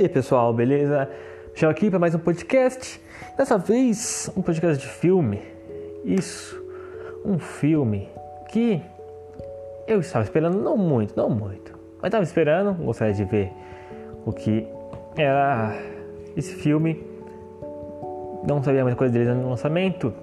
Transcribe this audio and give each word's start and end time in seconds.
E 0.00 0.04
aí 0.04 0.08
pessoal, 0.08 0.50
beleza? 0.54 1.10
Chamo 1.54 1.70
aqui 1.70 1.90
para 1.90 1.98
mais 1.98 2.14
um 2.14 2.18
podcast. 2.18 2.98
Dessa 3.36 3.58
vez, 3.58 4.32
um 4.34 4.40
podcast 4.40 4.82
de 4.82 4.88
filme. 4.90 5.42
Isso, 6.02 6.58
um 7.22 7.38
filme 7.38 8.08
que 8.48 8.80
eu 9.86 10.00
estava 10.00 10.24
esperando, 10.24 10.58
não 10.58 10.74
muito, 10.74 11.14
não 11.14 11.28
muito, 11.28 11.78
mas 11.98 12.06
estava 12.06 12.24
esperando, 12.24 12.82
gostaria 12.82 13.12
de 13.12 13.26
ver 13.26 13.52
o 14.24 14.32
que 14.32 14.66
era 15.18 15.76
esse 16.34 16.54
filme. 16.54 17.04
Não 18.48 18.62
sabia 18.62 18.82
muita 18.82 18.96
coisa 18.96 19.12
dele 19.12 19.34
no 19.34 19.50
lançamento. 19.50 20.14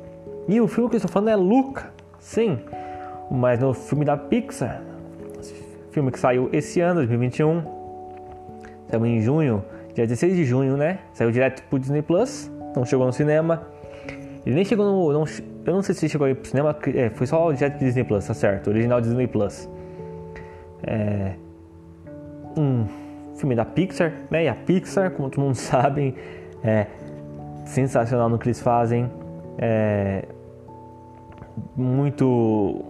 E 0.47 0.59
o 0.59 0.67
filme 0.67 0.89
que 0.89 0.95
eu 0.95 0.97
estou 0.97 1.11
falando 1.11 1.29
é 1.29 1.35
Luca, 1.35 1.91
sim, 2.17 2.57
mas 3.29 3.59
no 3.59 3.75
filme 3.75 4.05
da 4.05 4.17
Pixar, 4.17 4.81
filme 5.91 6.11
que 6.11 6.17
saiu 6.17 6.49
esse 6.51 6.81
ano, 6.81 6.95
2021 6.95 7.76
Saiu 8.89 9.05
em 9.05 9.21
junho, 9.21 9.63
dia 9.93 10.07
16 10.07 10.35
de 10.35 10.45
junho, 10.45 10.77
né? 10.77 10.99
Saiu 11.13 11.31
direto 11.31 11.61
pro 11.63 11.77
Disney 11.77 12.01
Plus, 12.01 12.51
não 12.75 12.85
chegou 12.85 13.05
no 13.05 13.13
cinema. 13.13 13.67
Ele 14.45 14.55
nem 14.55 14.63
chegou 14.63 14.85
no. 14.85 15.11
Não, 15.11 15.25
eu 15.65 15.73
não 15.73 15.81
sei 15.81 15.93
se 15.93 16.07
chegou 16.07 16.25
aí 16.25 16.33
pro 16.33 16.49
cinema, 16.49 16.75
é, 16.95 17.09
foi 17.09 17.27
só 17.27 17.47
o 17.47 17.53
direto 17.53 17.79
Disney 17.79 18.03
Plus, 18.03 18.25
tá 18.25 18.33
certo? 18.33 18.69
Original 18.69 19.01
Disney 19.01 19.27
Plus. 19.27 19.69
É. 20.83 21.33
Um 22.55 22.85
filme 23.35 23.55
da 23.55 23.65
Pixar, 23.65 24.13
né? 24.31 24.45
E 24.45 24.47
a 24.47 24.55
Pixar, 24.55 25.11
como 25.11 25.29
todo 25.29 25.43
mundo 25.43 25.55
sabe, 25.59 26.15
é 26.63 26.87
sensacional 27.65 28.29
no 28.29 28.37
que 28.37 28.47
eles 28.47 28.61
fazem. 28.61 29.11
É. 29.57 30.23
Muito. 31.75 32.85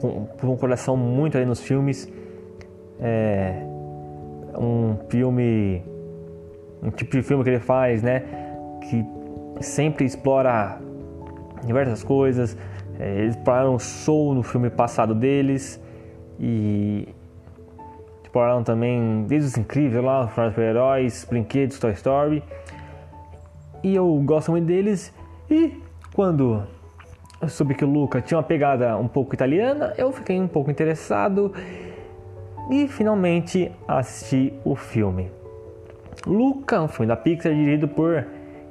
Com, 0.00 0.26
com 0.26 0.46
um 0.48 0.56
coração 0.56 0.96
muito 0.96 1.36
aí 1.36 1.44
nos 1.44 1.60
filmes. 1.60 2.08
É 3.00 3.71
um 4.56 4.96
filme, 5.08 5.82
um 6.82 6.90
tipo 6.90 7.16
de 7.16 7.22
filme 7.22 7.42
que 7.44 7.50
ele 7.50 7.60
faz, 7.60 8.02
né? 8.02 8.22
Que 8.82 9.04
sempre 9.60 10.04
explora 10.04 10.78
diversas 11.64 12.02
coisas. 12.02 12.56
É, 12.98 13.18
eles 13.18 13.36
exploraram 13.36 13.78
show 13.78 14.34
no 14.34 14.42
filme 14.42 14.70
passado 14.70 15.14
deles 15.14 15.80
e 16.38 17.08
exploraram 18.22 18.62
também 18.62 19.24
desde 19.28 19.48
os 19.48 19.56
incríveis 19.56 20.04
lá, 20.04 20.24
os 20.24 20.30
super-heróis, 20.30 21.26
brinquedos, 21.28 21.78
Toy 21.78 21.92
Story. 21.92 22.42
E 23.82 23.94
eu 23.94 24.14
gosto 24.24 24.50
muito 24.50 24.66
deles. 24.66 25.12
E 25.50 25.80
quando 26.14 26.62
eu 27.40 27.48
soube 27.48 27.74
que 27.74 27.84
o 27.84 27.90
Luca 27.90 28.20
tinha 28.20 28.38
uma 28.38 28.44
pegada 28.44 28.96
um 28.96 29.08
pouco 29.08 29.34
italiana, 29.34 29.92
eu 29.98 30.12
fiquei 30.12 30.40
um 30.40 30.48
pouco 30.48 30.70
interessado 30.70 31.52
e 32.72 32.88
finalmente 32.88 33.70
assisti 33.86 34.50
o 34.64 34.74
filme. 34.74 35.30
Luca, 36.26 36.80
um 36.80 36.88
filme 36.88 37.06
da 37.06 37.16
Pixar 37.16 37.52
dirigido 37.52 37.86
por 37.86 38.26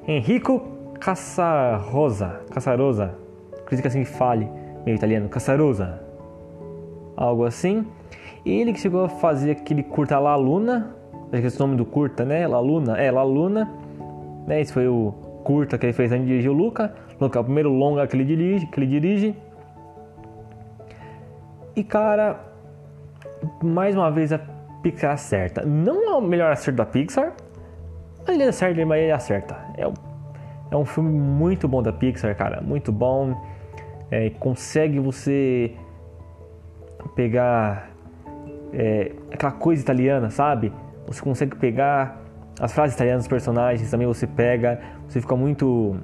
Enrico 0.08 0.60
Casarosa. 1.00 2.42
Casarosa. 2.50 3.14
Acredito 3.60 3.84
que 3.84 3.88
assim 3.88 4.04
fale, 4.04 4.50
meio 4.84 4.96
italiano. 4.96 5.30
Casarosa. 5.30 6.02
Algo 7.16 7.46
assim. 7.46 7.86
Ele 8.44 8.74
que 8.74 8.80
chegou 8.80 9.06
a 9.06 9.10
fazer 9.10 9.52
aquele 9.52 9.84
curta 9.84 10.18
La 10.18 10.36
Luna. 10.36 10.96
Acho 11.32 11.42
que 11.42 11.48
esse 11.48 11.62
é 11.62 11.64
o 11.64 11.68
nome 11.68 11.78
do 11.78 11.86
curta, 11.86 12.26
né? 12.26 12.48
La 12.48 12.60
Luna. 12.60 12.98
É, 12.98 13.12
La 13.12 13.24
Luna. 13.24 13.72
Né? 14.48 14.62
Esse 14.62 14.74
foi 14.74 14.88
o 14.88 15.14
curta 15.44 15.78
que 15.78 15.86
ele 15.86 15.94
fez 15.94 16.12
antes 16.12 16.26
de 16.26 16.32
dirigir 16.32 16.50
o 16.50 16.56
Luca. 16.56 16.92
Luca 17.20 17.38
é 17.38 17.42
o 17.42 17.44
primeiro 17.44 17.70
longa 17.70 18.08
que 18.08 18.16
ele 18.16 18.26
dirige. 18.26 18.66
Que 18.66 18.80
ele 18.80 18.88
dirige. 18.88 19.36
E 21.76 21.84
cara, 21.84 22.51
mais 23.64 23.96
uma 23.96 24.12
vez 24.12 24.32
a 24.32 24.40
Pixar 24.82 25.12
acerta. 25.12 25.64
Não 25.66 26.10
é 26.10 26.16
o 26.16 26.22
melhor 26.22 26.52
acerto 26.52 26.78
da 26.78 26.86
Pixar, 26.86 27.34
mas 28.26 28.36
ele 28.36 28.44
acerta, 28.44 28.86
mas 28.86 29.02
ele 29.02 29.12
acerta. 29.12 29.56
É, 29.78 29.84
é 30.72 30.78
um 30.78 30.86
filme 30.86 31.12
muito 31.12 31.68
bom 31.68 31.82
da 31.82 31.94
Pixar, 31.94 32.36
cara, 32.36 32.62
muito 32.62 32.92
bom. 32.92 33.36
É, 34.10 34.30
consegue 34.32 35.00
você 35.00 35.76
pegar 37.16 37.92
é, 38.74 39.12
aquela 39.32 39.52
coisa 39.52 39.82
italiana, 39.82 40.30
sabe? 40.30 40.72
Você 41.08 41.22
consegue 41.22 41.56
pegar 41.56 42.22
as 42.60 42.74
frases 42.74 42.96
italianas 42.96 43.24
dos 43.24 43.30
personagens, 43.30 43.90
também 43.90 44.08
você 44.08 44.28
pega, 44.28 44.80
você 45.08 45.22
fica 45.22 45.36
muito 45.36 45.98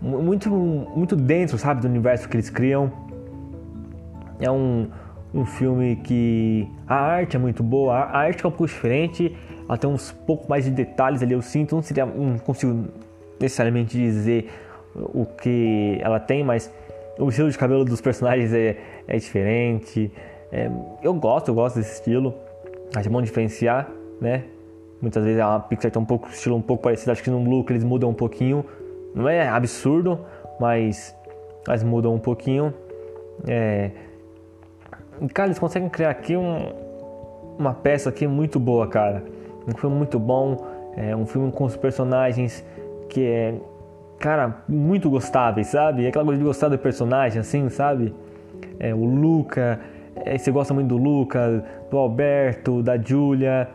muito 0.00 0.50
muito 0.50 1.16
dentro, 1.16 1.56
sabe, 1.56 1.80
do 1.80 1.88
universo 1.88 2.28
que 2.28 2.36
eles 2.36 2.50
criam. 2.50 2.92
É 4.40 4.50
um 4.50 4.88
um 5.34 5.44
filme 5.44 5.96
que 5.96 6.68
a 6.86 6.94
arte 6.94 7.36
é 7.36 7.38
muito 7.38 7.62
boa, 7.62 7.94
a 7.94 8.18
arte 8.18 8.44
é 8.44 8.48
um 8.48 8.52
pouco 8.52 8.66
diferente, 8.66 9.36
ela 9.68 9.76
tem 9.76 9.90
uns 9.90 10.12
pouco 10.12 10.48
mais 10.48 10.64
de 10.64 10.70
detalhes 10.70 11.22
ali, 11.22 11.32
eu 11.32 11.42
sinto, 11.42 11.74
não, 11.74 11.82
seria, 11.82 12.06
não 12.06 12.38
consigo 12.38 12.84
necessariamente 13.40 13.98
dizer 13.98 14.48
o 14.94 15.26
que 15.26 15.98
ela 16.00 16.20
tem, 16.20 16.44
mas 16.44 16.72
o 17.18 17.28
estilo 17.28 17.50
de 17.50 17.58
cabelo 17.58 17.84
dos 17.84 18.00
personagens 18.00 18.52
é, 18.52 18.76
é 19.08 19.16
diferente. 19.16 20.10
É, 20.52 20.70
eu 21.02 21.12
gosto, 21.14 21.48
eu 21.48 21.54
gosto 21.54 21.76
desse 21.76 21.94
estilo, 21.94 22.32
acho 22.94 23.10
bom 23.10 23.20
diferenciar, 23.20 23.90
né? 24.20 24.44
Muitas 25.00 25.24
vezes 25.24 25.40
a 25.40 25.58
Pixar 25.58 25.90
tem 25.90 26.00
um 26.00 26.06
pouco 26.06 26.28
estilo 26.28 26.56
um 26.56 26.62
pouco 26.62 26.84
parecido, 26.84 27.10
acho 27.10 27.22
que 27.22 27.30
no 27.30 27.42
look 27.42 27.70
eles 27.70 27.82
mudam 27.82 28.10
um 28.10 28.14
pouquinho, 28.14 28.64
não 29.14 29.28
é 29.28 29.48
absurdo, 29.48 30.20
mas, 30.60 31.14
mas 31.66 31.82
mudam 31.82 32.14
um 32.14 32.20
pouquinho. 32.20 32.72
É, 33.48 33.90
Cara, 35.32 35.48
eles 35.48 35.58
conseguem 35.58 35.88
criar 35.88 36.10
aqui 36.10 36.36
um, 36.36 36.72
uma 37.58 37.72
peça 37.72 38.08
aqui 38.08 38.26
muito 38.26 38.58
boa, 38.58 38.86
cara. 38.88 39.22
Um 39.66 39.76
filme 39.76 39.96
muito 39.96 40.18
bom, 40.18 40.56
é 40.96 41.14
um 41.14 41.26
filme 41.26 41.50
com 41.50 41.64
os 41.64 41.76
personagens 41.76 42.64
que 43.08 43.24
é, 43.24 43.54
cara, 44.18 44.62
muito 44.68 45.08
gostáveis, 45.08 45.68
sabe? 45.68 46.06
Aquela 46.06 46.24
coisa 46.24 46.38
de 46.38 46.44
gostar 46.44 46.68
do 46.68 46.78
personagem, 46.78 47.40
assim, 47.40 47.68
sabe? 47.68 48.14
É, 48.78 48.94
o 48.94 49.04
Luca, 49.04 49.80
é, 50.16 50.36
você 50.36 50.50
gosta 50.50 50.74
muito 50.74 50.88
do 50.88 50.96
Luca, 50.96 51.64
do 51.90 51.96
Alberto, 51.96 52.82
da 52.82 52.98
Julia, 52.98 53.68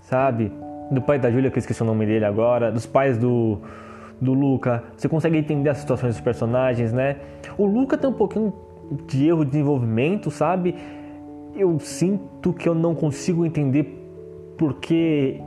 sabe? 0.00 0.52
Do 0.90 1.00
pai 1.02 1.18
da 1.18 1.30
Julia, 1.30 1.50
que 1.50 1.58
eu 1.58 1.60
esqueci 1.60 1.82
o 1.82 1.86
nome 1.86 2.06
dele 2.06 2.24
agora, 2.24 2.72
dos 2.72 2.86
pais 2.86 3.18
do, 3.18 3.58
do 4.20 4.32
Luca. 4.32 4.82
Você 4.96 5.08
consegue 5.08 5.36
entender 5.36 5.70
as 5.70 5.78
situações 5.78 6.14
dos 6.14 6.20
personagens, 6.20 6.92
né? 6.92 7.16
O 7.56 7.66
Luca 7.66 7.96
tem 7.96 8.08
um 8.08 8.14
pouquinho 8.14 8.52
de 9.06 9.26
erro 9.26 9.44
de 9.44 9.52
desenvolvimento, 9.52 10.30
sabe? 10.30 10.74
Eu 11.54 11.78
sinto 11.78 12.52
que 12.52 12.68
eu 12.68 12.74
não 12.74 12.94
consigo 12.94 13.44
entender 13.44 13.84
porque 14.58 15.40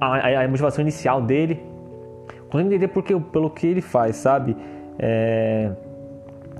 a, 0.00 0.42
a, 0.42 0.48
motivação 0.48 0.82
inicial 0.82 1.20
dele. 1.20 1.60
Consigo 2.48 2.68
entender 2.68 2.88
porque, 2.88 3.18
pelo 3.18 3.50
que 3.50 3.66
ele 3.66 3.80
faz, 3.80 4.16
sabe? 4.16 4.56
É, 4.98 5.70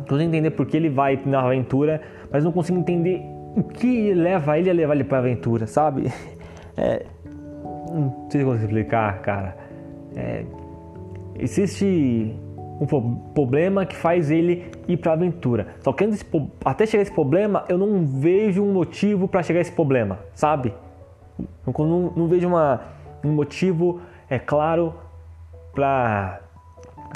consigo 0.09 0.29
entender 0.29 0.51
porque 0.51 0.77
ele 0.77 0.89
vai 0.89 1.21
na 1.25 1.41
aventura, 1.41 2.01
mas 2.31 2.45
não 2.45 2.53
consigo 2.53 2.79
entender 2.79 3.23
o 3.57 3.65
que 3.65 4.15
leva 4.15 4.59
ele 4.59 4.71
a 4.71 4.73
levar 4.73 4.95
ele 4.95 5.05
para 5.05 5.19
a 5.19 5.21
aventura, 5.21 5.67
sabe? 5.67 6.11
É, 6.77 7.05
não 7.93 8.27
sei 8.31 8.43
como 8.43 8.57
explicar, 8.57 9.21
cara. 9.21 9.55
É, 10.17 10.45
existe 11.39 12.35
um 12.81 12.87
problema 13.35 13.85
que 13.85 13.95
faz 13.95 14.31
ele 14.31 14.71
ir 14.89 14.97
para 14.97 15.13
a 15.13 15.15
aventura. 15.15 15.75
Só 15.81 15.93
que 15.93 16.05
antes, 16.05 16.25
até 16.65 16.87
chegar 16.87 17.03
esse 17.03 17.13
problema, 17.13 17.65
eu 17.69 17.77
não 17.77 18.07
vejo 18.07 18.63
um 18.63 18.73
motivo 18.73 19.29
para 19.29 19.43
chegar 19.43 19.61
esse 19.61 19.73
problema, 19.73 20.19
sabe? 20.35 20.73
Não, 21.39 21.87
não, 21.87 22.13
não 22.17 22.27
vejo 22.27 22.49
uma, 22.49 22.81
um 23.23 23.33
motivo, 23.33 24.01
é 24.31 24.39
claro, 24.39 24.95
para 25.75 26.41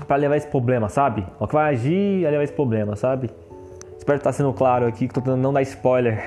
para 0.06 0.16
levar 0.16 0.36
esse 0.36 0.48
problema, 0.48 0.88
sabe? 0.88 1.24
O 1.38 1.46
que 1.46 1.54
vai 1.54 1.72
agir 1.72 2.24
é 2.24 2.30
levar 2.30 2.42
esse 2.42 2.52
problema, 2.52 2.96
sabe? 2.96 3.30
Espero 3.96 4.18
estar 4.18 4.32
sendo 4.32 4.52
claro 4.52 4.86
aqui, 4.86 5.06
que 5.06 5.14
tô 5.14 5.20
tentando 5.20 5.40
não 5.40 5.52
dar 5.52 5.62
spoiler. 5.62 6.20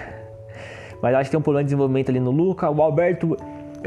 Mas 1.02 1.14
acho 1.14 1.26
que 1.26 1.32
tem 1.32 1.40
um 1.40 1.44
problema 1.44 1.64
de 1.64 1.68
desenvolvimento 1.68 2.10
ali 2.10 2.20
no 2.20 2.32
Luca. 2.32 2.70
O 2.70 2.82
Alberto 2.82 3.36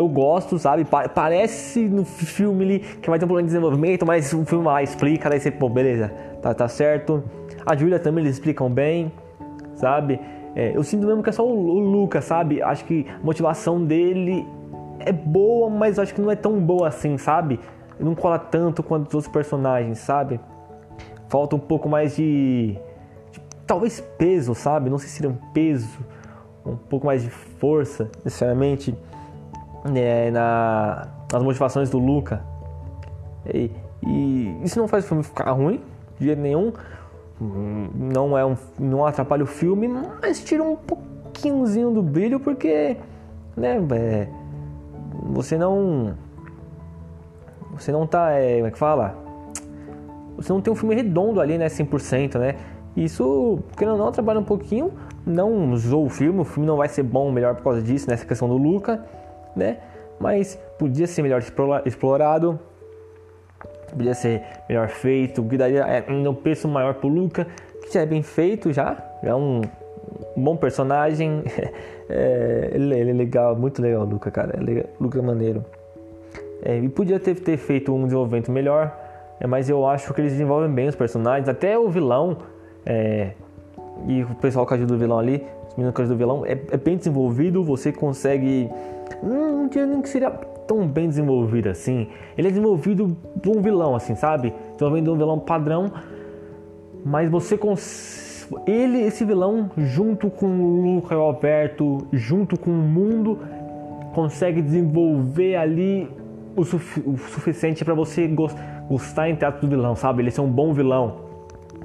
eu 0.00 0.08
gosto, 0.08 0.58
sabe? 0.58 0.86
Parece 1.14 1.86
no 1.86 2.06
filme 2.06 2.64
ali 2.64 2.78
que 2.78 3.10
vai 3.10 3.18
ter 3.18 3.26
um 3.26 3.28
problema 3.28 3.46
de 3.46 3.52
desenvolvimento, 3.52 4.06
mas 4.06 4.32
o 4.32 4.46
filme 4.46 4.64
lá 4.64 4.82
explica, 4.82 5.28
daí 5.28 5.38
você, 5.38 5.50
pô, 5.50 5.68
beleza, 5.68 6.08
tá, 6.40 6.54
tá 6.54 6.66
certo. 6.68 7.22
A 7.66 7.76
Julia 7.76 7.98
também 7.98 8.24
eles 8.24 8.36
explicam 8.36 8.70
bem, 8.70 9.12
sabe? 9.74 10.18
É, 10.56 10.74
eu 10.74 10.82
sinto 10.82 11.06
mesmo 11.06 11.22
que 11.22 11.28
é 11.28 11.32
só 11.32 11.46
o, 11.46 11.52
o 11.52 11.78
Lucas, 11.78 12.24
sabe? 12.24 12.62
Acho 12.62 12.86
que 12.86 13.06
a 13.08 13.22
motivação 13.24 13.84
dele 13.84 14.46
é 15.00 15.12
boa, 15.12 15.68
mas 15.68 15.98
acho 15.98 16.14
que 16.14 16.20
não 16.22 16.30
é 16.30 16.36
tão 16.36 16.58
boa 16.58 16.88
assim, 16.88 17.18
sabe? 17.18 17.60
Não 17.98 18.14
cola 18.14 18.38
tanto 18.38 18.82
quanto 18.82 19.08
os 19.08 19.14
outros 19.14 19.30
personagens, 19.30 19.98
sabe? 19.98 20.40
Falta 21.28 21.56
um 21.56 21.60
pouco 21.60 21.90
mais 21.90 22.16
de, 22.16 22.74
de 23.32 23.40
talvez 23.66 24.00
peso, 24.16 24.54
sabe? 24.54 24.88
Não 24.88 24.96
sei 24.96 25.08
se 25.10 25.16
seria 25.16 25.30
um 25.30 25.52
peso, 25.52 25.98
um 26.64 26.76
pouco 26.76 27.04
mais 27.04 27.22
de 27.22 27.28
força, 27.28 28.10
necessariamente 28.24 28.96
é, 29.94 30.30
na, 30.30 31.08
nas 31.32 31.42
motivações 31.42 31.90
do 31.90 31.98
Luca. 31.98 32.42
E, 33.46 33.70
e, 34.06 34.60
isso 34.62 34.78
não 34.78 34.88
faz 34.88 35.04
o 35.04 35.08
filme 35.08 35.22
ficar 35.22 35.50
ruim, 35.52 35.80
de 36.18 36.26
jeito 36.26 36.40
nenhum. 36.40 36.72
Não, 37.94 38.36
é 38.36 38.44
um, 38.44 38.56
não 38.78 39.06
atrapalha 39.06 39.44
o 39.44 39.46
filme, 39.46 39.88
mas 39.88 40.44
tira 40.44 40.62
um 40.62 40.76
pouquinhozinho 40.76 41.90
do 41.90 42.02
brilho, 42.02 42.38
porque 42.38 42.96
né, 43.56 43.80
é, 43.92 44.28
você 45.22 45.56
não. 45.56 46.14
Você 47.72 47.90
não 47.92 48.06
tá. 48.06 48.32
É, 48.32 48.56
como 48.56 48.66
é 48.66 48.70
que 48.70 48.78
fala? 48.78 49.14
Você 50.36 50.52
não 50.52 50.60
tem 50.60 50.72
um 50.72 50.76
filme 50.76 50.94
redondo 50.94 51.40
ali, 51.40 51.56
né? 51.56 51.66
100%, 51.66 52.38
né? 52.38 52.56
Isso, 52.96 53.60
querendo 53.76 53.92
ou 53.92 53.98
não, 53.98 54.12
trabalha 54.12 54.40
um 54.40 54.44
pouquinho. 54.44 54.92
Não 55.24 55.72
usou 55.72 56.06
o 56.06 56.08
filme, 56.08 56.40
o 56.40 56.44
filme 56.44 56.66
não 56.66 56.76
vai 56.76 56.88
ser 56.88 57.02
bom 57.02 57.30
melhor 57.30 57.54
por 57.54 57.62
causa 57.62 57.82
disso, 57.82 58.08
nessa 58.08 58.24
questão 58.24 58.48
do 58.48 58.56
Luca, 58.56 59.04
né? 59.54 59.78
Mas 60.18 60.58
podia 60.78 61.06
ser 61.06 61.22
melhor 61.22 61.42
explorado, 61.84 62.58
podia 63.90 64.14
ser 64.14 64.42
melhor 64.68 64.88
feito, 64.88 65.42
que 65.44 65.56
daria 65.56 65.82
é, 65.82 66.04
um 66.10 66.34
peso 66.34 66.68
maior 66.68 66.94
pro 66.94 67.08
Luca, 67.08 67.46
que 67.82 67.92
já 67.92 68.02
é 68.02 68.06
bem 68.06 68.22
feito 68.22 68.72
já, 68.72 68.96
é 69.22 69.34
um 69.34 69.62
bom 70.36 70.56
personagem. 70.56 71.42
é, 72.08 72.70
ele, 72.72 72.94
ele, 72.94 73.10
é 73.10 73.14
legal, 73.14 73.56
muito 73.56 73.80
legal 73.80 74.02
o 74.02 74.04
Luca, 74.04 74.30
cara. 74.30 74.56
É 74.58 74.60
legal, 74.60 74.84
Luca 75.00 75.18
é 75.18 75.22
maneiro. 75.22 75.64
É, 76.62 76.78
e 76.78 76.88
podia 76.88 77.18
ter, 77.18 77.34
ter 77.36 77.56
feito 77.56 77.94
um 77.94 78.04
desenvolvimento 78.04 78.50
melhor, 78.50 78.94
é, 79.40 79.46
mas 79.46 79.70
eu 79.70 79.86
acho 79.86 80.12
que 80.12 80.20
eles 80.20 80.32
desenvolvem 80.32 80.70
bem 80.70 80.88
os 80.88 80.94
personagens, 80.94 81.48
até 81.48 81.78
o 81.78 81.88
vilão. 81.88 82.38
É, 82.84 83.30
e 84.06 84.22
o 84.22 84.34
pessoal 84.36 84.66
que 84.66 84.74
ajuda 84.74 84.94
o 84.94 84.98
vilão 84.98 85.18
ali, 85.18 85.44
os 85.68 85.76
meninos 85.76 85.94
que 85.94 86.02
ajudam 86.02 86.16
o 86.16 86.18
vilão, 86.18 86.46
é, 86.46 86.52
é 86.52 86.76
bem 86.76 86.96
desenvolvido, 86.96 87.62
você 87.64 87.92
consegue. 87.92 88.70
Hum, 89.22 89.62
não 89.62 89.68
tinha 89.68 89.86
nem 89.86 90.00
que 90.00 90.08
seria 90.08 90.30
tão 90.30 90.86
bem 90.86 91.08
desenvolvido 91.08 91.68
assim. 91.68 92.08
Ele 92.38 92.48
é 92.48 92.50
desenvolvido 92.50 93.16
por 93.42 93.56
um 93.56 93.60
vilão, 93.60 93.94
assim, 93.96 94.14
sabe? 94.14 94.54
Desenvolvendo 94.72 95.12
um 95.12 95.16
vilão 95.16 95.38
padrão, 95.38 95.92
mas 97.04 97.28
você. 97.28 97.58
Ele, 98.66 99.02
esse 99.02 99.24
vilão, 99.24 99.70
junto 99.76 100.28
com 100.28 100.46
o 100.46 100.96
Luca 100.96 101.14
Alberto, 101.14 101.98
junto 102.12 102.58
com 102.58 102.70
o 102.70 102.74
mundo, 102.74 103.38
consegue 104.12 104.60
desenvolver 104.60 105.56
ali 105.56 106.08
o, 106.56 106.64
sufi 106.64 107.02
o 107.06 107.16
suficiente 107.16 107.84
para 107.84 107.94
você 107.94 108.28
gostar 108.88 109.28
em 109.28 109.36
teatro 109.36 109.60
do 109.60 109.68
vilão, 109.68 109.94
sabe? 109.94 110.22
Ele 110.22 110.30
ser 110.30 110.40
um 110.40 110.50
bom 110.50 110.72
vilão, 110.72 111.16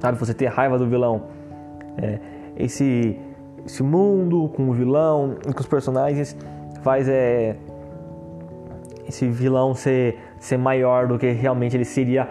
sabe? 0.00 0.18
Você 0.18 0.34
ter 0.34 0.46
raiva 0.46 0.78
do 0.78 0.86
vilão. 0.86 1.22
É, 1.98 2.18
esse, 2.56 3.18
esse 3.64 3.82
mundo 3.82 4.50
com 4.54 4.68
o 4.68 4.72
vilão 4.72 5.36
com 5.44 5.60
os 5.60 5.66
personagens 5.66 6.36
faz 6.86 7.08
é, 7.08 7.56
esse 9.08 9.26
vilão 9.26 9.74
ser, 9.74 10.20
ser 10.38 10.56
maior 10.56 11.08
do 11.08 11.18
que 11.18 11.32
realmente 11.32 11.76
ele 11.76 11.84
seria 11.84 12.28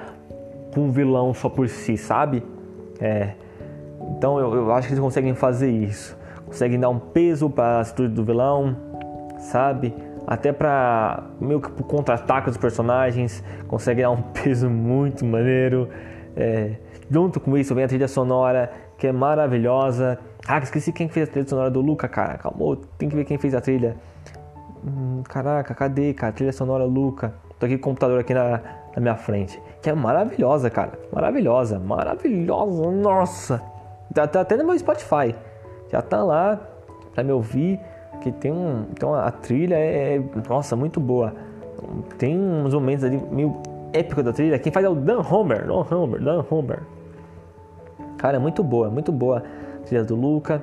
um 0.77 0.89
vilão 0.91 1.33
só 1.33 1.49
por 1.49 1.67
si, 1.67 1.97
sabe? 1.97 2.41
É, 3.01 3.31
então 4.15 4.39
eu, 4.39 4.55
eu 4.55 4.71
acho 4.71 4.87
que 4.87 4.93
eles 4.93 5.03
conseguem 5.03 5.35
fazer 5.35 5.69
isso. 5.69 6.17
Conseguem 6.45 6.79
dar 6.79 6.87
um 6.87 6.97
peso 6.97 7.49
para 7.49 7.79
a 7.79 7.81
atitude 7.81 8.13
do 8.13 8.23
vilão, 8.23 8.77
sabe? 9.39 9.93
Até 10.25 10.53
para 10.53 11.25
meio 11.37 11.59
que 11.59 11.69
pro 11.69 11.83
contra-ataque 11.83 12.47
dos 12.47 12.57
personagens, 12.57 13.43
consegue 13.67 14.03
dar 14.03 14.11
um 14.11 14.21
peso 14.31 14.69
muito 14.69 15.25
maneiro. 15.25 15.89
É, 16.33 16.75
junto 17.11 17.41
com 17.41 17.57
isso 17.57 17.75
vem 17.75 17.83
a 17.83 17.87
trilha 17.89 18.07
sonora, 18.07 18.71
que 18.97 19.05
é 19.05 19.11
maravilhosa. 19.11 20.17
Ah, 20.47 20.59
esqueci 20.59 20.93
quem 20.93 21.09
fez 21.09 21.27
a 21.27 21.31
trilha 21.33 21.45
sonora 21.45 21.69
do 21.69 21.81
Luca, 21.81 22.07
cara. 22.07 22.37
Calma, 22.37 22.77
tem 22.97 23.09
que 23.09 23.17
ver 23.17 23.25
quem 23.25 23.37
fez 23.37 23.53
a 23.53 23.59
trilha. 23.59 23.97
Hum, 24.85 25.23
caraca, 25.23 25.73
cadê, 25.73 26.13
cara? 26.13 26.31
Trilha 26.31 26.53
sonora 26.53 26.83
Luca. 26.83 27.33
Tô 27.59 27.65
aqui 27.65 27.77
com 27.77 27.89
o 27.89 27.93
computador 27.93 28.19
aqui 28.19 28.33
na, 28.33 28.61
na 28.95 29.01
minha 29.01 29.15
frente. 29.15 29.59
Que 29.81 29.89
é 29.89 29.93
maravilhosa, 29.93 30.69
cara. 30.69 30.91
Maravilhosa, 31.11 31.79
maravilhosa. 31.79 32.91
Nossa. 32.91 33.61
Tá, 34.13 34.27
tá 34.27 34.41
até 34.41 34.55
no 34.55 34.63
meu 34.63 34.77
Spotify. 34.77 35.35
Já 35.91 36.01
tá 36.01 36.23
lá 36.23 36.59
pra 37.13 37.23
me 37.23 37.31
ouvir. 37.31 37.79
Que 38.21 38.31
tem 38.31 38.51
um. 38.51 38.85
Então 38.91 39.13
a 39.15 39.31
trilha 39.31 39.75
é. 39.75 40.21
Nossa, 40.47 40.75
muito 40.75 40.99
boa. 40.99 41.33
Tem 42.17 42.37
uns 42.37 42.73
momentos 42.73 43.03
ali 43.03 43.17
meio 43.31 43.57
épico 43.91 44.21
da 44.21 44.31
trilha. 44.31 44.59
Quem 44.59 44.71
faz 44.71 44.85
é 44.85 44.89
o 44.89 44.95
Dan 44.95 45.21
Homer. 45.21 45.65
Dan 45.65 45.83
Homer, 45.89 46.21
Dan 46.21 46.43
Homer. 46.49 46.83
Cara, 48.17 48.37
é 48.37 48.39
muito 48.39 48.63
boa, 48.63 48.89
muito 48.89 49.11
boa 49.11 49.43
a 49.79 49.85
trilha 49.85 50.03
do 50.03 50.15
Luca. 50.15 50.61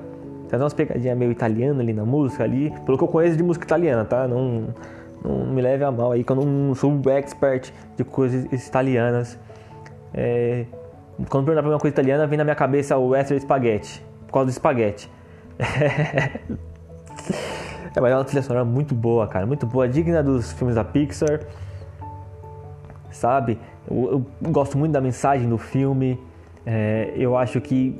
Tem 0.49 0.59
umas 0.59 0.73
pegadinhas 0.73 1.17
meio 1.17 1.31
italiana 1.31 1.81
ali 1.81 1.93
na 1.93 2.05
música 2.05 2.43
ali. 2.43 2.71
Pelo 2.85 2.97
que 2.97 3.03
eu 3.03 3.07
conheço 3.07 3.37
de 3.37 3.43
música 3.43 3.65
italiana, 3.65 4.05
tá? 4.05 4.27
Não, 4.27 4.67
não 5.23 5.45
me 5.47 5.61
leve 5.61 5.83
a 5.83 5.91
mal 5.91 6.11
aí 6.11 6.23
que 6.23 6.31
eu 6.31 6.35
não 6.35 6.75
sou 6.75 7.01
expert 7.09 7.71
de 7.97 8.03
coisas 8.03 8.45
italianas. 8.51 9.39
É, 10.13 10.65
quando 11.29 11.45
perguntar 11.45 11.63
pra 11.63 11.71
uma 11.71 11.79
coisa 11.79 11.93
italiana, 11.93 12.27
vem 12.27 12.37
na 12.37 12.43
minha 12.43 12.55
cabeça 12.55 12.97
o 12.97 13.09
Western 13.09 13.39
Spaghetti, 13.41 14.03
por 14.27 14.33
causa 14.33 14.47
do 14.47 14.51
espaguete. 14.51 15.09
é, 15.59 16.39
mas 18.01 18.11
é 18.11 18.15
uma 18.15 18.23
trilha 18.23 18.41
sonora 18.41 18.65
muito 18.65 18.95
boa, 18.95 19.27
cara, 19.27 19.45
muito 19.45 19.65
boa, 19.65 19.87
digna 19.87 20.23
dos 20.23 20.51
filmes 20.53 20.75
da 20.75 20.83
Pixar, 20.83 21.41
sabe? 23.11 23.59
Eu, 23.89 24.25
eu 24.41 24.51
gosto 24.51 24.77
muito 24.77 24.91
da 24.91 25.01
mensagem 25.01 25.47
do 25.47 25.57
filme, 25.57 26.19
é, 26.65 27.13
eu 27.15 27.37
acho 27.37 27.61
que 27.61 27.99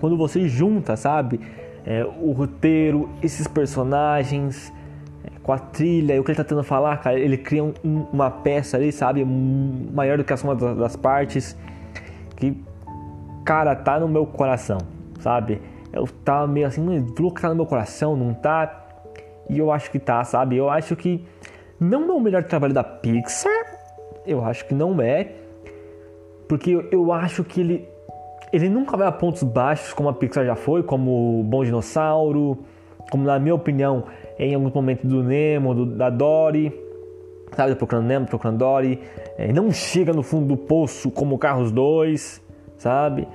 quando 0.00 0.16
você 0.16 0.48
junta, 0.48 0.96
sabe, 0.96 1.40
é, 1.84 2.04
o 2.04 2.32
roteiro, 2.32 3.08
esses 3.22 3.46
personagens, 3.46 4.72
é, 5.24 5.38
com 5.42 5.52
a 5.52 5.58
trilha 5.58 6.14
e 6.14 6.18
o 6.18 6.24
que 6.24 6.30
ele 6.30 6.36
tá 6.36 6.44
tentando 6.44 6.64
falar, 6.64 6.96
cara, 6.98 7.18
ele 7.18 7.36
cria 7.36 7.62
um, 7.62 7.72
uma 8.12 8.30
peça 8.30 8.76
ali, 8.76 8.90
sabe, 8.90 9.24
maior 9.24 10.18
do 10.18 10.24
que 10.24 10.32
a 10.32 10.36
soma 10.36 10.54
das 10.54 10.96
partes 10.96 11.56
que, 12.36 12.56
cara, 13.44 13.74
tá 13.74 14.00
no 14.00 14.08
meu 14.08 14.26
coração, 14.26 14.78
sabe? 15.20 15.60
Eu 15.92 16.06
tava 16.24 16.46
meio 16.46 16.66
assim, 16.66 16.84
falou 17.16 17.32
que 17.32 17.40
tá 17.40 17.48
no 17.48 17.54
meu 17.54 17.66
coração, 17.66 18.16
não 18.16 18.34
tá? 18.34 18.84
E 19.48 19.58
eu 19.58 19.70
acho 19.70 19.90
que 19.90 19.98
tá, 19.98 20.22
sabe? 20.24 20.56
Eu 20.56 20.68
acho 20.68 20.96
que 20.96 21.24
não 21.78 22.10
é 22.10 22.12
o 22.12 22.20
melhor 22.20 22.44
trabalho 22.44 22.74
da 22.74 22.84
Pixar, 22.84 23.52
eu 24.26 24.44
acho 24.44 24.66
que 24.66 24.74
não 24.74 25.00
é, 25.00 25.32
porque 26.48 26.88
eu 26.90 27.12
acho 27.12 27.44
que 27.44 27.60
ele 27.60 27.88
ele 28.52 28.68
nunca 28.68 28.96
vai 28.96 29.06
a 29.06 29.12
pontos 29.12 29.42
baixos 29.42 29.92
como 29.92 30.08
a 30.08 30.12
Pixar 30.12 30.44
já 30.44 30.56
foi, 30.56 30.82
como 30.82 31.40
o 31.40 31.42
Bom 31.42 31.64
Dinossauro, 31.64 32.58
como 33.10 33.24
na 33.24 33.38
minha 33.38 33.54
opinião, 33.54 34.04
em 34.38 34.54
alguns 34.54 34.72
momentos 34.72 35.04
do 35.04 35.22
Nemo, 35.22 35.74
do, 35.74 35.86
da 35.86 36.10
Dory, 36.10 36.72
sabe? 37.52 37.74
Procurando 37.74 38.06
Nemo, 38.06 38.26
procurando 38.26 38.58
Dory. 38.58 39.00
É, 39.38 39.52
não 39.52 39.70
chega 39.70 40.12
no 40.12 40.22
fundo 40.22 40.46
do 40.46 40.56
poço 40.56 41.10
como 41.10 41.38
Carros 41.38 41.70
2, 41.70 42.42
sabe? 42.78 43.26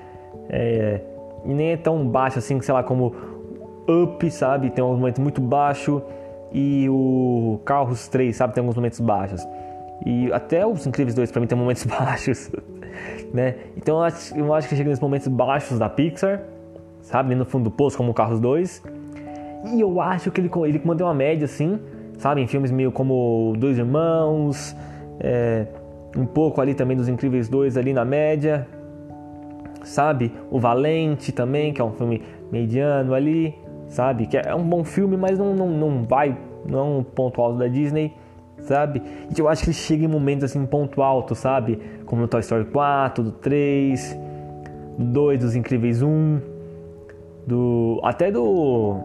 É, 0.49 1.01
e 1.45 1.53
nem 1.53 1.71
é 1.71 1.77
tão 1.77 2.07
baixo 2.07 2.39
assim, 2.39 2.59
sei 2.61 2.73
lá, 2.73 2.83
como 2.83 3.15
Up, 3.87 4.29
sabe? 4.31 4.69
Tem 4.69 4.81
alguns 4.81 4.99
momentos 4.99 5.19
muito 5.19 5.41
baixo 5.41 6.01
e 6.51 6.87
o 6.89 7.59
Carros 7.65 8.07
3, 8.07 8.35
sabe? 8.35 8.53
Tem 8.53 8.61
alguns 8.61 8.75
momentos 8.75 8.99
baixos. 8.99 9.45
E 10.05 10.31
até 10.33 10.65
os 10.65 10.85
Incríveis 10.87 11.15
2 11.15 11.31
para 11.31 11.41
mim 11.41 11.47
tem 11.47 11.57
momentos 11.57 11.85
baixos, 11.85 12.51
né? 13.33 13.55
Então 13.77 13.97
eu 13.97 14.03
acho, 14.03 14.37
eu 14.37 14.53
acho 14.53 14.67
que 14.67 14.75
chega 14.75 14.89
nesses 14.89 15.01
momentos 15.01 15.27
baixos 15.27 15.77
da 15.77 15.89
Pixar, 15.89 16.41
sabe? 17.01 17.35
No 17.35 17.45
fundo 17.45 17.65
do 17.65 17.71
poço 17.71 17.97
como 17.97 18.11
o 18.11 18.13
Carros 18.13 18.39
2. 18.39 18.83
E 19.73 19.79
eu 19.81 20.01
acho 20.01 20.31
que 20.31 20.41
ele, 20.41 20.49
ele 20.67 20.81
mantém 20.83 21.05
uma 21.05 21.13
média 21.13 21.45
assim, 21.45 21.79
sabe? 22.17 22.41
Em 22.41 22.47
filmes 22.47 22.71
meio 22.71 22.91
como 22.91 23.53
Dois 23.57 23.77
Irmãos, 23.77 24.75
é, 25.19 25.67
um 26.17 26.25
pouco 26.25 26.59
ali 26.61 26.73
também 26.73 26.97
dos 26.97 27.07
Incríveis 27.07 27.47
2 27.47 27.77
ali 27.77 27.93
na 27.93 28.03
média, 28.03 28.67
sabe? 29.83 30.31
O 30.49 30.59
Valente 30.59 31.31
também, 31.31 31.73
que 31.73 31.81
é 31.81 31.83
um 31.83 31.91
filme 31.91 32.23
mediano 32.51 33.13
ali, 33.13 33.55
sabe? 33.87 34.25
Que 34.25 34.37
é 34.37 34.55
um 34.55 34.63
bom 34.63 34.83
filme, 34.83 35.15
mas 35.15 35.37
não, 35.37 35.53
não, 35.53 35.69
não 35.69 36.03
vai, 36.03 36.35
não 36.65 36.79
é 36.79 36.83
um 36.83 37.03
ponto 37.03 37.41
alto 37.41 37.57
da 37.59 37.67
Disney, 37.67 38.13
sabe? 38.61 39.01
E 39.35 39.39
eu 39.39 39.47
acho 39.47 39.63
que 39.63 39.69
ele 39.69 39.77
chega 39.77 40.05
em 40.05 40.07
momentos 40.07 40.43
assim, 40.43 40.65
ponto 40.65 41.01
alto, 41.01 41.35
sabe? 41.35 41.79
Como 42.05 42.21
no 42.21 42.27
Toy 42.27 42.41
Story 42.41 42.65
4, 42.65 43.23
do 43.23 43.31
3, 43.31 44.17
do 44.97 45.05
2, 45.05 45.39
dos 45.39 45.55
Incríveis 45.55 46.01
1, 46.01 46.39
do 47.47 47.99
até 48.03 48.31
do 48.31 48.97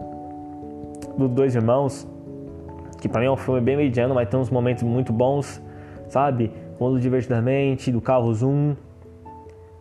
do 1.17 1.27
Dois 1.27 1.55
Irmãos, 1.55 2.07
que 3.01 3.09
para 3.09 3.21
mim 3.21 3.27
é 3.27 3.31
um 3.31 3.37
filme 3.37 3.59
bem 3.59 3.75
mediano, 3.75 4.13
mas 4.13 4.29
tem 4.29 4.39
uns 4.39 4.51
momentos 4.51 4.83
muito 4.83 5.11
bons, 5.11 5.61
sabe? 6.09 6.51
Mundo 6.79 6.99
Divertidamente, 6.99 7.91
do 7.91 7.99
Carros 7.99 8.43
1. 8.43 8.75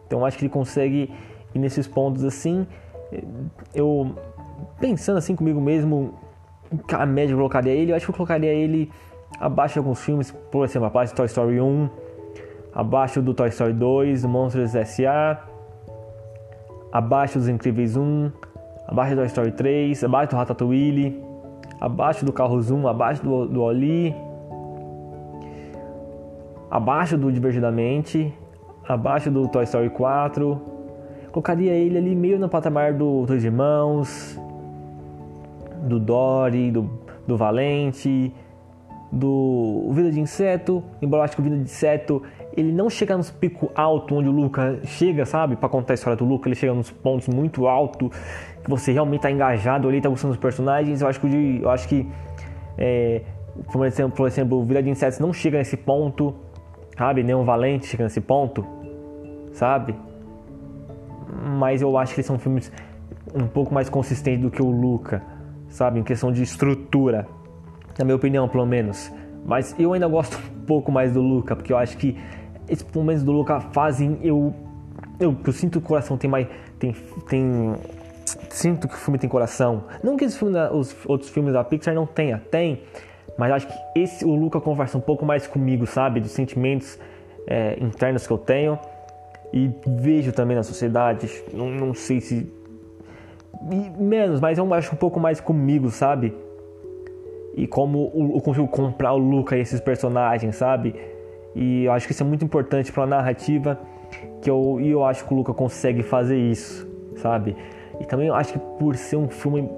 Então 0.07 0.25
acho 0.25 0.39
que 0.39 0.45
ele 0.45 0.53
consegue 0.53 1.13
ir 1.55 1.59
nesses 1.59 1.87
pontos 1.87 2.25
assim. 2.25 2.67
Eu 3.75 4.15
pensando 4.81 5.19
assim 5.19 5.37
comigo 5.37 5.61
mesmo, 5.61 6.15
a 6.93 7.07
média 7.07 7.33
eu 7.33 7.37
colocaria 7.37 7.73
ele, 7.73 7.93
eu 7.93 7.97
acho 7.97 8.07
que 8.07 8.11
eu 8.11 8.17
colocaria 8.17 8.53
ele 8.53 8.91
abaixo 9.39 9.75
de 9.75 9.79
alguns 9.81 10.03
filmes, 10.03 10.31
por 10.51 10.65
exemplo, 10.65 10.87
abaixo 10.87 11.13
do 11.13 11.17
Toy 11.17 11.27
Story 11.27 11.61
1, 11.61 11.91
abaixo 12.75 13.23
do 13.23 13.35
Toy 13.35 13.49
Story 13.49 13.73
2, 13.73 14.23
do 14.23 14.29
Monstros 14.29 14.75
S.A., 14.75 15.43
abaixo 16.93 17.39
dos 17.39 17.49
Incríveis 17.49 17.97
1, 17.97 18.33
abaixo 18.87 19.15
do 19.15 19.19
Toy 19.19 19.27
Story 19.27 19.53
3, 19.53 20.05
abaixo 20.05 20.31
do 20.31 20.37
Ratatouille, 20.37 21.23
abaixo 21.81 22.25
do 22.25 22.33
Carros 22.33 22.71
1, 22.71 22.89
abaixo 22.89 23.23
do, 23.23 23.47
do 23.47 23.63
Oli, 23.63 24.15
abaixo 26.71 27.17
do 27.17 27.31
Divertidamente, 27.31 28.33
abaixo 28.89 29.31
do 29.31 29.49
Toy 29.49 29.65
Story 29.65 29.91
4. 29.91 30.61
Colocaria 31.33 31.73
ele 31.73 31.99
ali 31.99 32.15
meio 32.15 32.39
no 32.39 32.49
patamar 32.49 32.95
do 32.95 33.27
Dois 33.27 33.45
Irmãos, 33.45 34.41
do 35.83 36.01
Dory, 36.01 36.71
do, 36.71 36.91
do 37.27 37.37
Valente, 37.37 38.33
do 39.13 39.89
Vida 39.93 40.11
de 40.11 40.21
Inseto, 40.21 40.83
embora 41.01 41.21
eu 41.21 41.25
acho 41.25 41.37
que 41.37 41.41
o 41.41 41.45
Vida 41.45 41.57
de 41.57 41.63
Inseto 41.63 42.23
ele 42.57 42.73
não 42.73 42.89
chega 42.89 43.17
nos 43.17 43.31
pico 43.31 43.71
alto 43.75 44.15
onde 44.15 44.29
o 44.29 44.33
Luca 44.33 44.81
chega, 44.85 45.27
sabe? 45.27 45.57
Para 45.57 45.69
contar 45.69 45.93
a 45.93 45.95
história 45.95 46.17
do 46.17 46.25
Luca, 46.25 46.49
ele 46.49 46.55
chega 46.55 46.73
nos 46.73 46.91
pontos 46.91 47.29
muito 47.29 47.67
alto 47.67 48.11
que 48.65 48.71
você 48.71 48.93
realmente 48.93 49.21
tá 49.21 49.31
engajado 49.31 49.89
ali, 49.89 50.01
tá 50.01 50.09
gostando 50.09 50.33
dos 50.33 50.41
personagens. 50.41 51.03
Eu 51.03 51.09
acho 51.09 51.21
que 51.21 51.61
eu 51.63 51.71
acho 51.71 51.87
que 51.87 52.09
é, 52.79 53.23
por 53.73 53.87
exemplo, 53.87 54.17
por 54.17 54.27
exemplo, 54.27 54.59
o 54.59 54.65
Vida 54.65 54.83
de 54.83 54.91
Insetos 54.91 55.19
não 55.19 55.33
chega 55.33 55.59
nesse 55.59 55.77
ponto, 55.77 56.35
sabe? 56.97 57.23
Nem 57.23 57.35
o 57.35 57.45
Valente 57.45 57.87
chega 57.87 58.05
nesse 58.05 58.21
ponto, 58.21 58.65
sabe? 59.53 59.95
Mas 61.59 61.83
eu 61.83 61.97
acho 61.97 62.15
que 62.15 62.21
eles 62.21 62.27
são 62.27 62.39
filmes 62.39 62.73
um 63.35 63.47
pouco 63.47 63.73
mais 63.73 63.89
consistentes 63.89 64.41
do 64.41 64.51
que 64.51 64.63
o 64.63 64.71
Luca, 64.71 65.23
sabe? 65.69 66.01
Em 66.01 66.03
questão 66.03 66.33
de 66.33 66.43
estrutura, 66.43 67.27
na 67.99 68.05
minha 68.05 68.17
opinião, 68.17 68.49
pelo 68.49 68.67
menos. 68.67 69.11
Mas 69.45 69.75
eu 69.79 69.93
ainda 69.93 70.09
gosto 70.09 70.37
um 70.39 70.65
pouco 70.67 70.91
mais 70.91 71.13
do 71.13 71.21
Luca, 71.21 71.55
porque 71.55 71.73
eu 71.73 71.79
acho 71.79 71.97
que 71.97 72.17
esses 72.69 72.87
momentos 72.95 73.23
do 73.23 73.33
Luca 73.33 73.61
fazem 73.61 74.19
eu. 74.23 74.53
Eu, 75.19 75.35
eu 75.47 75.53
sinto 75.53 75.81
que 75.81 75.87
o 75.87 75.89
coração 75.89 76.19
tem 76.19 76.29
mais. 76.29 76.47
Tem, 76.79 76.95
tem, 77.29 77.75
sinto 78.51 78.89
que 78.89 78.95
o 78.95 78.99
filme 78.99 79.19
tem 79.19 79.31
coração. 79.31 79.85
Não 80.03 80.17
que 80.17 80.25
os, 80.25 80.43
outros 81.07 81.31
filmes 81.31 81.53
da 81.53 81.63
Pixar 81.63 81.95
não 81.95 82.07
tenha, 82.07 82.43
tem. 82.51 82.83
Mas 83.39 83.53
acho 83.53 83.69
que 83.69 84.01
esse 84.01 84.25
o 84.25 84.35
Luca 84.35 84.61
conversa 84.61 84.99
um 84.99 85.01
pouco 85.01 85.25
mais 85.25 85.47
comigo, 85.47 85.87
sabe? 85.87 86.21
Dos 86.21 86.33
sentimentos 86.33 86.99
é, 87.47 87.79
internos 87.81 88.27
que 88.27 88.33
eu 88.33 88.39
tenho. 88.39 88.79
E 89.53 89.71
vejo 89.87 90.33
também 90.33 90.57
na 90.57 90.63
sociedade. 90.63 91.31
Não, 91.53 91.71
não 91.71 91.95
sei 91.95 92.21
se. 92.21 92.53
Menos, 93.99 94.41
mas 94.41 94.59
eu 94.59 94.75
acho 94.75 94.93
um 94.93 94.99
pouco 94.99 95.19
mais 95.19 95.41
comigo, 95.41 95.91
sabe? 95.91 96.35
E 97.57 97.67
como 97.67 98.13
eu 98.35 98.41
consigo 98.43 98.69
comprar 98.69 99.15
o 99.15 99.19
Luca 99.19 99.57
e 99.57 99.61
esses 99.61 99.81
personagens, 99.81 100.57
sabe? 100.57 100.95
E 101.55 101.85
eu 101.85 101.93
acho 101.93 102.07
que 102.07 102.13
isso 102.13 102.23
é 102.23 102.27
muito 102.27 102.45
importante 102.45 102.93
para 102.93 103.05
a 103.05 103.07
narrativa. 103.07 103.79
Que 104.43 104.51
eu, 104.51 104.79
e 104.79 104.91
eu 104.91 105.03
acho 105.05 105.25
que 105.25 105.33
o 105.33 105.37
Luca 105.37 105.55
consegue 105.55 106.03
fazer 106.03 106.37
isso, 106.37 106.87
sabe? 107.17 107.57
E 107.99 108.05
também 108.05 108.29
eu 108.29 108.35
acho 108.35 108.53
que 108.53 108.59
por 108.59 108.95
ser 108.95 109.17
um 109.17 109.29
filme 109.29 109.69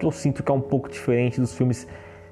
que 0.00 0.04
eu 0.04 0.10
sinto 0.10 0.42
que 0.42 0.50
é 0.50 0.54
um 0.54 0.60
pouco 0.60 0.88
diferente 0.88 1.40
dos 1.40 1.56
filmes 1.56 1.86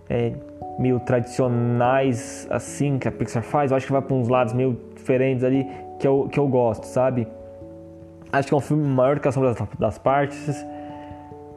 é, 0.08 0.32
meio 0.76 0.98
tradicionais 0.98 2.48
assim 2.50 2.98
que 2.98 3.06
a 3.06 3.12
Pixar 3.12 3.44
faz, 3.44 3.70
eu 3.70 3.76
acho 3.76 3.86
que 3.86 3.92
vai 3.92 4.02
para 4.02 4.14
uns 4.14 4.28
lados 4.28 4.52
meio 4.52 4.76
diferentes 4.96 5.44
ali 5.44 5.64
que 6.00 6.06
eu, 6.06 6.28
que 6.30 6.38
eu 6.40 6.48
gosto, 6.48 6.84
sabe? 6.84 7.28
Acho 8.32 8.48
que 8.48 8.54
é 8.54 8.56
um 8.56 8.60
filme 8.60 8.84
maior 8.84 9.16
do 9.16 9.20
que 9.20 9.28
a 9.28 9.32
sombra 9.32 9.54
das, 9.54 9.68
das 9.78 9.98
partes. 9.98 10.66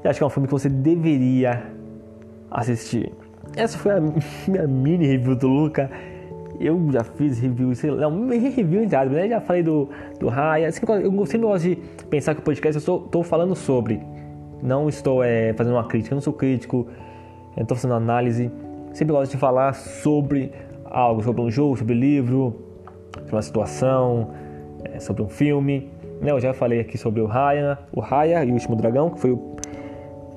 E 0.03 0.07
acho 0.07 0.19
que 0.19 0.23
é 0.23 0.27
um 0.27 0.29
filme 0.29 0.47
que 0.47 0.53
você 0.53 0.69
deveria 0.69 1.63
assistir. 2.51 3.11
Essa 3.55 3.77
foi 3.77 3.91
a 3.91 4.00
minha 4.00 4.67
mini 4.67 5.05
review 5.05 5.35
do 5.35 5.47
Luca. 5.47 5.89
Eu 6.59 6.91
já 6.91 7.03
fiz 7.03 7.39
review, 7.39 7.75
sei 7.75 7.91
lá, 7.91 8.09
não, 8.09 8.29
review 8.29 8.83
entre 8.83 8.97
né? 9.05 9.27
Já 9.27 9.41
falei 9.41 9.63
do, 9.63 9.89
do 10.19 10.27
Raya. 10.27 10.67
Assim, 10.67 10.81
eu 11.03 11.25
sempre 11.25 11.47
gosto 11.47 11.63
de 11.67 11.75
pensar 12.09 12.33
que 12.33 12.41
o 12.41 12.43
podcast 12.43 12.88
eu 12.88 12.97
estou 12.97 13.23
falando 13.23 13.55
sobre. 13.55 14.01
Não 14.62 14.88
estou 14.88 15.23
é, 15.23 15.53
fazendo 15.53 15.73
uma 15.73 15.83
crítica, 15.83 16.13
eu 16.13 16.15
não 16.15 16.21
sou 16.21 16.33
crítico, 16.33 16.88
estou 17.57 17.75
fazendo 17.75 17.95
análise. 17.95 18.50
Sempre 18.93 19.13
gosto 19.13 19.31
de 19.31 19.38
falar 19.38 19.73
sobre 19.73 20.51
algo, 20.85 21.21
sobre 21.23 21.41
um 21.41 21.51
jogo, 21.51 21.75
sobre 21.75 21.93
um 21.93 22.00
livro, 22.00 22.55
sobre 23.13 23.35
uma 23.35 23.41
situação, 23.41 24.29
é, 24.85 25.00
sobre 25.00 25.21
um 25.21 25.27
filme. 25.27 25.89
Né? 26.21 26.31
Eu 26.31 26.39
já 26.39 26.53
falei 26.53 26.79
aqui 26.79 26.97
sobre 26.97 27.19
o 27.19 27.25
Raya, 27.25 27.77
o 27.91 28.00
Raya 28.00 28.43
e 28.45 28.51
o 28.51 28.53
Último 28.53 28.75
Dragão, 28.75 29.09
que 29.09 29.19
foi 29.19 29.31
o 29.31 29.57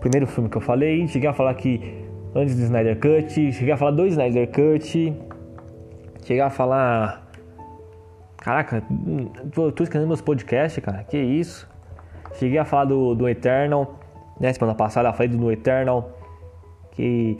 primeiro 0.00 0.26
filme 0.26 0.48
que 0.48 0.56
eu 0.56 0.62
falei. 0.62 1.06
Cheguei 1.06 1.28
a 1.28 1.32
falar 1.32 1.54
que 1.54 2.05
antes 2.36 2.54
do 2.54 2.62
Snyder 2.62 2.98
Cut, 2.98 3.52
cheguei 3.52 3.72
a 3.72 3.76
falar 3.76 3.92
do 3.92 4.06
Snyder 4.06 4.48
Cut, 4.48 5.16
cheguei 6.22 6.40
a 6.40 6.50
falar. 6.50 7.26
Caraca, 8.36 8.82
tô, 9.52 9.72
tô 9.72 9.82
escrevendo 9.82 10.08
meus 10.08 10.20
podcasts, 10.20 10.84
cara, 10.84 11.02
que 11.04 11.16
isso. 11.16 11.68
Cheguei 12.34 12.58
a 12.58 12.64
falar 12.64 12.84
do, 12.84 13.14
do 13.14 13.28
Eternal, 13.28 13.98
né? 14.38 14.52
Semana 14.52 14.74
passada 14.74 15.12
falei 15.12 15.28
do, 15.28 15.38
do 15.38 15.50
Eternal, 15.50 16.10
que 16.92 17.38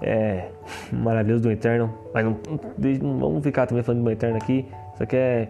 é 0.00 0.48
maravilhoso 0.92 1.42
do 1.42 1.50
Eternal, 1.50 1.90
mas 2.14 2.24
não, 2.24 2.38
não, 3.02 3.18
vamos 3.18 3.42
ficar 3.42 3.66
também 3.66 3.82
falando 3.82 4.04
do 4.04 4.10
Eternal 4.10 4.38
aqui, 4.40 4.66
isso 4.94 5.02
aqui 5.02 5.16
é 5.16 5.48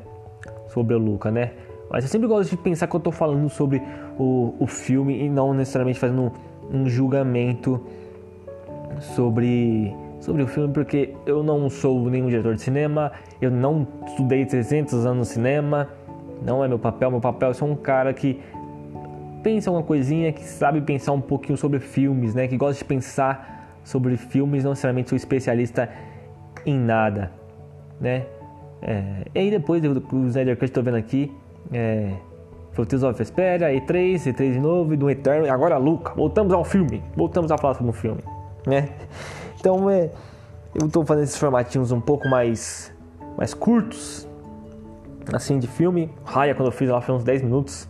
sobre 0.69 0.95
o 0.95 0.99
Luca, 0.99 1.31
né? 1.31 1.53
Mas 1.91 2.05
eu 2.05 2.09
sempre 2.09 2.27
gosto 2.27 2.51
de 2.51 2.57
pensar 2.57 2.87
que 2.87 2.97
eu 2.97 3.01
tô 3.01 3.11
falando 3.13 3.49
sobre 3.51 3.83
o, 4.19 4.55
o 4.59 4.67
filme 4.67 5.25
e 5.25 5.29
não 5.29 5.53
necessariamente 5.53 5.99
fazendo 5.99 6.33
um, 6.73 6.83
um 6.83 6.89
julgamento 6.89 7.85
sobre, 8.99 9.95
sobre 10.21 10.43
o 10.43 10.47
filme, 10.47 10.73
porque 10.73 11.15
eu 11.27 11.43
não 11.43 11.71
sou 11.71 12.11
nenhum 12.11 12.29
diretor 12.29 12.55
de 12.55 12.63
cinema, 12.63 13.13
eu 13.41 13.51
não 13.51 13.87
estudei 14.07 14.45
300 14.45 15.07
anos 15.07 15.19
no 15.19 15.25
cinema, 15.25 15.89
não 16.45 16.65
é 16.65 16.69
meu 16.69 16.79
papel, 16.79 17.11
meu 17.11 17.21
papel 17.21 17.51
é 17.51 17.55
ser 17.55 17.65
um 17.65 17.77
cara 17.77 18.13
que 18.13 18.41
pensa 19.43 19.71
uma 19.71 19.83
coisinha, 19.83 20.33
que 20.33 20.45
sabe 20.45 20.81
pensar 20.81 21.13
um 21.13 21.21
pouquinho 21.21 21.57
sobre 21.57 21.79
filmes, 21.81 22.35
né? 22.35 22.47
Que 22.47 22.57
gosta 22.57 22.79
de 22.79 22.85
pensar 22.85 23.79
sobre 23.85 24.17
filmes, 24.17 24.65
não 24.65 24.71
necessariamente 24.71 25.09
sou 25.09 25.17
especialista 25.17 25.89
em 26.65 26.79
nada, 26.79 27.33
né? 28.01 28.27
É, 28.83 29.25
e 29.35 29.39
aí 29.39 29.51
depois 29.51 29.83
do 29.83 30.27
Snyder 30.29 30.57
Cut 30.57 30.67
estou 30.67 30.83
vendo 30.83 30.97
aqui, 30.97 31.31
é, 31.73 32.13
foi 32.73 32.85
o 32.85 32.87
Tales 32.87 33.03
of 33.03 33.19
Vesperia, 33.19 33.69
E3, 33.69 34.33
E3 34.33 34.53
de 34.53 34.61
novo, 34.61 34.95
e 34.95 34.97
do 34.97 35.11
Eterno, 35.11 35.47
e 35.47 35.51
agora 35.51 35.77
Luca, 35.77 36.15
voltamos 36.15 36.53
ao 36.53 36.65
filme, 36.65 37.03
voltamos 37.15 37.51
a 37.51 37.59
falar 37.59 37.75
sobre 37.75 37.91
o 37.91 37.93
filme, 37.93 38.23
né? 38.67 38.91
Então 39.59 39.91
é, 39.91 40.11
eu 40.75 40.87
estou 40.87 41.05
fazendo 41.05 41.25
esses 41.25 41.37
formatinhos 41.37 41.93
um 41.93 42.01
pouco 42.01 42.29
mais, 42.29 42.93
mais 43.37 43.53
curtos, 43.53 44.29
assim, 45.33 45.59
de 45.59 45.67
filme. 45.67 46.11
Raya, 46.25 46.55
quando 46.55 46.69
eu 46.69 46.73
fiz 46.73 46.89
ela 46.89 47.01
foi 47.01 47.15
uns 47.15 47.25
10 47.25 47.43
minutos, 47.43 47.89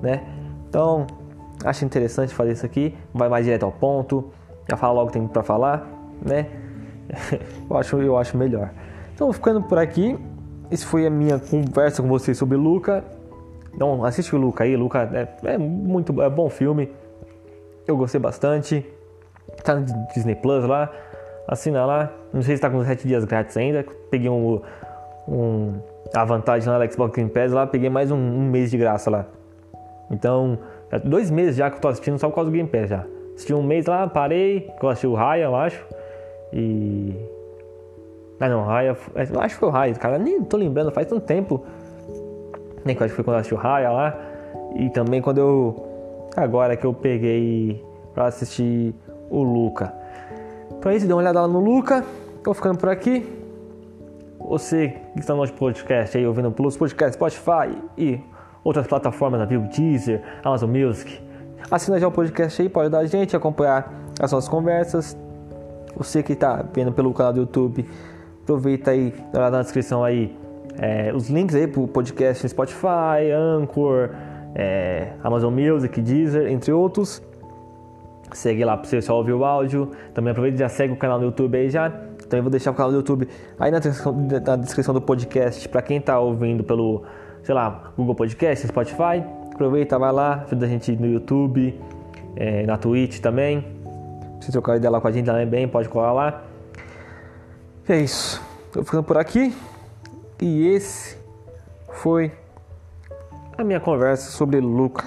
né? 0.00 0.24
Então, 0.68 1.06
acho 1.64 1.84
interessante 1.84 2.34
fazer 2.34 2.52
isso 2.52 2.64
aqui, 2.64 2.96
vai 3.12 3.28
mais 3.28 3.44
direto 3.44 3.64
ao 3.64 3.72
ponto, 3.72 4.30
já 4.68 4.76
fala 4.76 4.94
logo 4.94 5.08
que 5.08 5.18
tem 5.18 5.26
para 5.26 5.42
falar, 5.42 5.86
né? 6.24 6.46
eu 7.68 7.76
acho, 7.76 7.96
eu 8.00 8.16
acho 8.16 8.36
melhor. 8.36 8.70
Então, 9.14 9.32
ficando 9.32 9.62
por 9.62 9.78
aqui, 9.78 10.18
esse 10.70 10.86
foi 10.86 11.06
a 11.06 11.10
minha 11.10 11.38
conversa 11.38 12.02
com 12.02 12.08
vocês 12.08 12.38
sobre 12.38 12.56
Luca. 12.56 13.04
Então, 13.74 14.04
assiste 14.04 14.34
o 14.34 14.38
Luca 14.38 14.64
aí, 14.64 14.76
Luca 14.76 15.10
é, 15.12 15.52
é 15.54 15.58
muito 15.58 16.20
é 16.22 16.30
bom 16.30 16.48
filme. 16.48 16.90
Eu 17.86 17.96
gostei 17.96 18.20
bastante. 18.20 18.86
Tá 19.64 19.74
no 19.74 19.84
Disney 20.14 20.34
Plus 20.34 20.64
lá. 20.64 20.90
Assina 21.46 21.84
lá. 21.84 22.10
Não 22.32 22.42
sei 22.42 22.56
se 22.56 22.62
tá 22.62 22.70
com 22.70 22.82
7 22.84 23.06
dias 23.06 23.24
grátis 23.24 23.56
ainda. 23.56 23.84
Peguei 24.10 24.28
um, 24.28 24.60
um 25.28 25.74
a 26.14 26.24
vantagem 26.24 26.68
lá 26.68 26.78
da 26.78 26.88
Xbox 26.88 27.14
Game 27.14 27.30
Pass 27.30 27.52
lá, 27.52 27.66
peguei 27.66 27.88
mais 27.88 28.10
um, 28.10 28.16
um 28.16 28.50
mês 28.50 28.70
de 28.70 28.76
graça 28.76 29.10
lá. 29.10 29.26
Então, 30.10 30.58
é 30.90 30.98
dois 30.98 31.30
meses 31.30 31.56
já 31.56 31.70
que 31.70 31.76
eu 31.76 31.80
tô 31.80 31.88
assistindo 31.88 32.18
só 32.18 32.28
por 32.28 32.34
causa 32.34 32.50
do 32.50 32.54
Game 32.54 32.68
Pass 32.68 32.90
já. 32.90 33.04
Assisti 33.34 33.54
um 33.54 33.62
mês 33.62 33.86
lá, 33.86 34.06
parei, 34.06 34.70
eu 34.80 34.88
assisti 34.88 35.06
o 35.06 35.14
Raya, 35.14 35.44
eu 35.44 35.56
acho. 35.56 35.84
E. 36.52 37.14
Ah 38.38 38.48
não, 38.48 38.64
Raya. 38.64 38.96
Eu 39.14 39.40
acho 39.40 39.54
que 39.54 39.60
foi 39.60 39.68
o 39.68 39.72
Raya, 39.72 39.94
cara. 39.94 40.18
Nem 40.18 40.42
tô 40.42 40.56
lembrando, 40.56 40.90
faz 40.90 41.06
tanto 41.06 41.24
tempo. 41.24 41.64
Nem 42.84 42.94
que 42.94 43.02
eu 43.02 43.06
acho 43.06 43.12
que 43.12 43.16
foi 43.16 43.24
quando 43.24 43.36
eu 43.36 43.40
assisti 43.40 43.54
o 43.54 43.58
Raya 43.58 43.90
lá. 43.90 44.18
E 44.76 44.90
também 44.90 45.22
quando 45.22 45.38
eu. 45.38 45.88
Agora 46.36 46.76
que 46.76 46.84
eu 46.84 46.92
peguei 46.92 47.82
pra 48.14 48.26
assistir 48.26 48.94
o 49.32 49.42
Luca. 49.42 49.92
Então 50.78 50.92
é 50.92 50.96
isso, 50.96 51.06
dê 51.06 51.12
uma 51.12 51.20
olhada 51.20 51.40
lá 51.40 51.48
no 51.48 51.60
Luca. 51.60 52.04
Tô 52.44 52.54
ficando 52.54 52.78
por 52.78 52.88
aqui. 52.88 53.26
Você 54.38 54.96
que 55.14 55.20
está 55.20 55.32
no 55.32 55.40
nosso 55.40 55.54
podcast 55.54 56.16
aí, 56.16 56.26
ouvindo 56.26 56.50
pelos 56.52 56.76
podcasts 56.76 57.14
Spotify 57.14 57.76
e 57.96 58.20
outras 58.62 58.86
plataformas 58.86 59.40
da 59.40 59.46
Vivo, 59.46 59.68
Deezer, 59.68 60.22
Amazon 60.44 60.70
Music 60.70 61.32
Assina 61.72 61.98
já 61.98 62.06
o 62.06 62.12
podcast 62.12 62.60
aí, 62.60 62.68
pode 62.68 62.90
dar 62.90 62.98
a 62.98 63.06
gente, 63.06 63.34
acompanhar 63.34 63.90
as 64.20 64.30
nossas 64.30 64.46
conversas. 64.46 65.16
Você 65.96 66.22
que 66.22 66.34
está 66.34 66.62
vendo 66.72 66.92
pelo 66.92 67.14
canal 67.14 67.32
do 67.32 67.40
YouTube, 67.40 67.88
aproveita 68.42 68.90
aí, 68.90 69.14
dá 69.32 69.50
na 69.50 69.62
descrição 69.62 70.04
aí 70.04 70.36
é, 70.78 71.12
os 71.14 71.30
links 71.30 71.54
aí 71.54 71.66
pro 71.66 71.86
podcast 71.86 72.46
Spotify, 72.46 73.30
Anchor, 73.34 74.10
é, 74.54 75.12
Amazon 75.24 75.54
Music, 75.54 75.98
Deezer, 76.00 76.50
entre 76.50 76.72
outros. 76.72 77.22
Segue 78.32 78.64
lá 78.64 78.76
para 78.76 78.88
você 78.88 79.02
só 79.02 79.16
ouvir 79.16 79.32
o 79.32 79.44
áudio. 79.44 79.90
Também 80.14 80.30
aproveita 80.30 80.56
e 80.56 80.60
já 80.60 80.68
segue 80.68 80.92
o 80.92 80.96
canal 80.96 81.18
do 81.18 81.26
YouTube 81.26 81.56
aí 81.56 81.68
já. 81.68 81.90
Também 82.28 82.40
vou 82.42 82.50
deixar 82.50 82.70
o 82.70 82.74
canal 82.74 82.90
do 82.90 82.96
YouTube 82.98 83.28
aí 83.58 83.70
na 83.70 83.78
descrição, 83.78 84.12
na 84.12 84.56
descrição 84.56 84.94
do 84.94 85.00
podcast 85.00 85.68
para 85.68 85.82
quem 85.82 85.98
está 85.98 86.18
ouvindo 86.18 86.64
pelo, 86.64 87.04
sei 87.42 87.54
lá, 87.54 87.92
Google 87.96 88.14
Podcast, 88.14 88.66
Spotify. 88.66 89.22
Aproveita, 89.52 89.98
vai 89.98 90.12
lá, 90.12 90.44
ajuda 90.46 90.66
a 90.66 90.68
gente 90.68 90.92
no 90.96 91.06
YouTube, 91.06 91.78
é, 92.36 92.64
na 92.64 92.78
Twitch 92.78 93.20
também. 93.20 93.66
Se 94.40 94.50
trocar 94.50 94.76
ideia 94.76 94.90
lá 94.90 95.00
com 95.00 95.08
a 95.08 95.12
gente 95.12 95.26
também 95.26 95.46
bem, 95.46 95.68
pode 95.68 95.88
colar 95.88 96.12
lá. 96.12 96.42
E 97.88 97.92
é 97.92 98.00
isso. 98.00 98.42
Tô 98.72 98.82
ficando 98.82 99.02
por 99.02 99.18
aqui. 99.18 99.54
E 100.40 100.66
esse 100.68 101.16
foi 101.90 102.32
a 103.56 103.62
minha 103.62 103.78
conversa 103.78 104.30
sobre 104.30 104.58
Luca. 104.58 105.04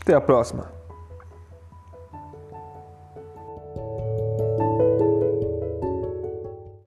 Até 0.00 0.14
a 0.14 0.20
próxima. 0.20 0.79